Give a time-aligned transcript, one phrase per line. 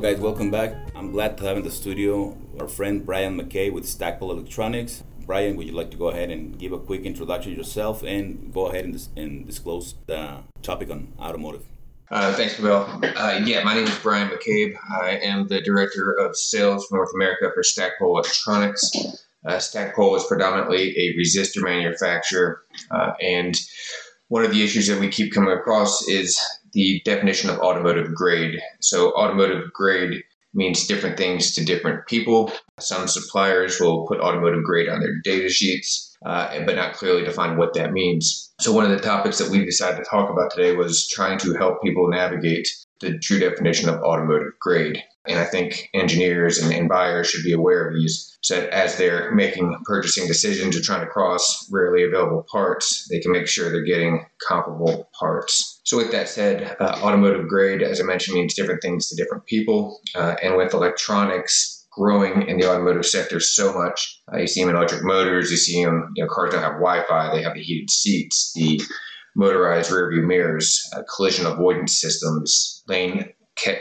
[0.00, 0.20] Guys.
[0.20, 0.74] Welcome back.
[0.94, 5.02] I'm glad to have in the studio our friend Brian McCabe with Stackpole Electronics.
[5.26, 8.68] Brian, would you like to go ahead and give a quick introduction yourself and go
[8.68, 11.64] ahead and, dis- and disclose the topic on automotive?
[12.12, 12.88] Uh, thanks, Bill.
[13.02, 14.76] Uh, yeah, my name is Brian McCabe.
[14.88, 18.92] I am the Director of Sales for North America for Stackpole Electronics.
[19.44, 23.60] Uh, Stackpole is predominantly a resistor manufacturer, uh, and
[24.28, 26.38] one of the issues that we keep coming across is
[26.72, 28.60] the definition of automotive grade.
[28.80, 30.22] So, automotive grade
[30.54, 32.52] means different things to different people.
[32.78, 37.56] Some suppliers will put automotive grade on their data sheets, uh, but not clearly define
[37.56, 38.52] what that means.
[38.60, 41.54] So, one of the topics that we decided to talk about today was trying to
[41.54, 42.68] help people navigate
[43.00, 45.02] the true definition of automotive grade.
[45.26, 48.96] And I think engineers and, and, buyers should be aware of these so that as
[48.96, 53.70] they're making purchasing decisions or trying to cross rarely available parts, they can make sure
[53.70, 55.80] they're getting comparable parts.
[55.84, 59.44] So, with that said, uh, automotive grade, as I mentioned, means different things to different
[59.44, 60.00] people.
[60.14, 64.22] Uh, and with electronics, growing in the automotive sector so much.
[64.32, 65.50] Uh, you see them in electric motors.
[65.50, 67.34] You see them, you know, cars don't have Wi-Fi.
[67.34, 68.80] They have the heated seats, the
[69.38, 73.32] motorized rearview mirrors, uh, collision avoidance systems, lane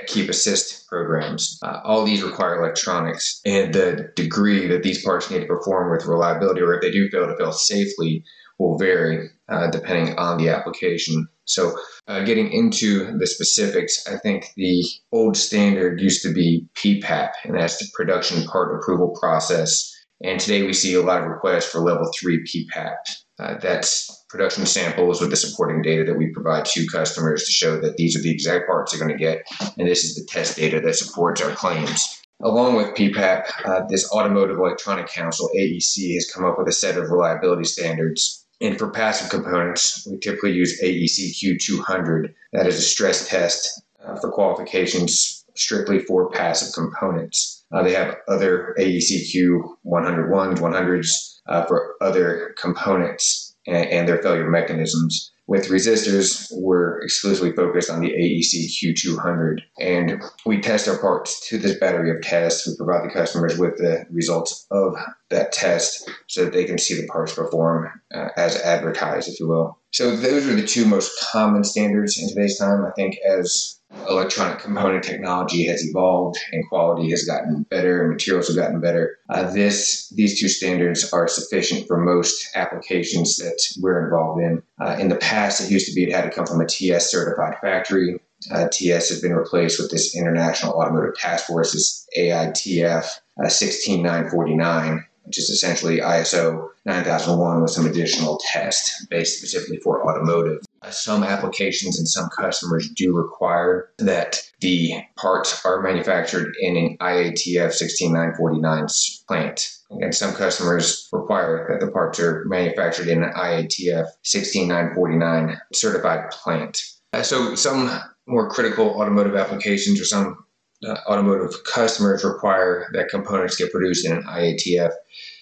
[0.08, 1.60] keep assist programs.
[1.62, 6.06] Uh, all these require electronics, and the degree that these parts need to perform with
[6.06, 8.24] reliability, or if they do fail to fail safely,
[8.60, 11.28] will vary uh, depending on the application.
[11.46, 17.32] So, uh, getting into the specifics, I think the old standard used to be PPAP,
[17.44, 19.94] and that's the production part approval process.
[20.24, 22.96] And today we see a lot of requests for level three PPAP.
[23.40, 27.80] Uh, that's production samples with the supporting data that we provide to customers to show
[27.80, 29.46] that these are the exact parts they're going to get,
[29.78, 32.22] and this is the test data that supports our claims.
[32.42, 36.98] Along with PPAP, uh, this Automotive Electronic Council, AEC, has come up with a set
[36.98, 38.46] of reliability standards.
[38.62, 42.34] And for passive components, we typically use AEC Q200.
[42.54, 47.66] That is a stress test uh, for qualifications strictly for passive components.
[47.72, 54.50] Uh, they have other AEC Q101s, 100s, uh, for other components and, and, their failure
[54.50, 55.32] mechanisms.
[55.46, 61.58] With resistors, we're exclusively focused on the AEC Q200, and we test our parts to
[61.58, 62.68] this battery of tests.
[62.68, 64.98] We provide the customers with the results of
[65.30, 69.48] that test so that they can see the parts perform uh, as advertised, if you
[69.48, 69.80] will.
[69.92, 72.86] So, those are the two most common standards in today's time.
[72.86, 73.77] I think as
[74.10, 79.18] electronic component technology has evolved and quality has gotten better and materials have gotten better.
[79.30, 84.62] Uh, this these two standards are sufficient for most applications that we're involved in.
[84.80, 87.12] Uh, in the past, it used to be it had to come from a TS
[87.12, 88.20] certified factory.
[88.52, 93.06] Uh, TS has been replaced with this International Automotive Task Force's AITF
[93.44, 100.64] uh, 16949 which is essentially ISO 9001 with some additional tests based specifically for automotive.
[100.82, 106.98] Uh, some applications and some customers do require that the parts are manufactured in an
[107.00, 108.88] IATF 16949
[109.28, 109.70] plant.
[109.90, 116.82] And some customers require that the parts are manufactured in an IATF 16949 certified plant.
[117.14, 117.90] Uh, so some
[118.28, 120.46] more critical automotive applications or some
[120.86, 124.92] uh, automotive customers require that components get produced in an IATF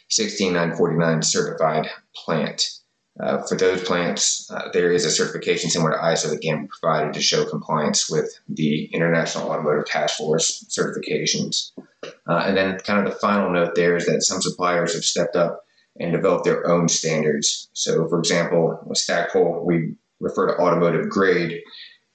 [0.09, 2.69] 16949 certified plant.
[3.20, 6.70] Uh, for those plants, uh, there is a certification similar to ISO that can be
[6.81, 11.72] provided to show compliance with the International Automotive Task Force certifications.
[12.28, 15.38] Uh, and then, kind of the final note there is that some suppliers have stepped
[15.38, 15.64] up
[15.98, 17.70] and developed their own standards.
[17.72, 21.62] So, for example, with Stackpole, we refer to automotive grade.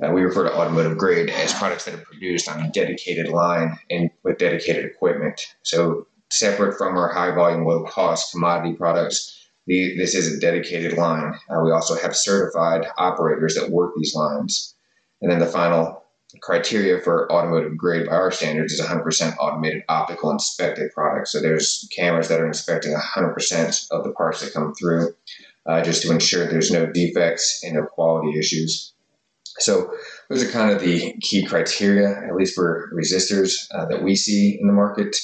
[0.04, 3.78] Uh, we refer to automotive grade as products that are produced on a dedicated line
[3.90, 5.40] and with dedicated equipment.
[5.62, 9.39] So, separate from our high volume, low cost commodity products
[9.70, 11.32] the, this is a dedicated line.
[11.48, 14.74] Uh, we also have certified operators that work these lines.
[15.22, 16.02] And then the final
[16.40, 21.28] criteria for automotive grade by our standards is 100% automated optical inspected product.
[21.28, 25.14] So there's cameras that are inspecting 100% of the parts that come through
[25.66, 28.92] uh, just to ensure there's no defects and no quality issues.
[29.60, 29.94] So
[30.28, 34.58] those are kind of the key criteria, at least for resistors uh, that we see
[34.60, 35.14] in the market.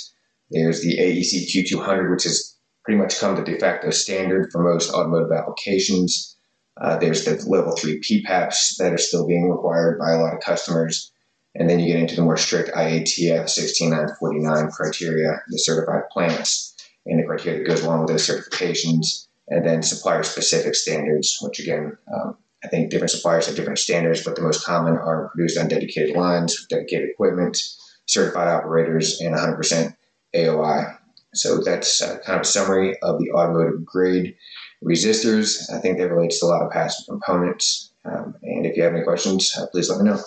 [0.52, 2.56] There's the AEC Q200, which is
[2.87, 6.37] pretty much come to the de facto standard for most automotive applications.
[6.81, 10.41] Uh, there's the level three PPAPs that are still being required by a lot of
[10.41, 11.11] customers.
[11.56, 16.75] And then you get into the more strict IATF 16949 criteria, the certified plants,
[17.06, 21.59] and the criteria that goes along with those certifications, and then supplier specific standards, which
[21.59, 25.59] again, um, I think different suppliers have different standards, but the most common are produced
[25.59, 27.61] on dedicated lines, dedicated equipment,
[28.05, 29.97] certified operators, and 100%
[30.37, 30.99] AOI.
[31.37, 34.37] So that's uh, kind of a summary of the automotive grade
[34.85, 35.73] resistors.
[35.73, 37.93] I think that relates to a lot of passive components.
[38.05, 40.19] Um, and if you have any questions, uh, please let me know.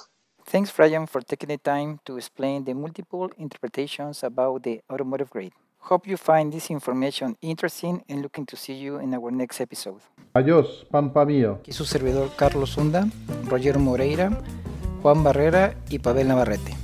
[0.46, 5.54] Thanks, Brian, for taking the time to explain the multiple interpretations about the automotive grade.
[5.78, 10.02] Hope you find this information interesting and looking to see you in our next episode.
[10.34, 11.60] Adiós, Pampa mío.
[11.62, 13.08] Aquí su servidor Carlos Hunda,
[13.46, 14.30] Roger Moreira,
[15.02, 16.79] Juan Barrera y Pavel Navarrete.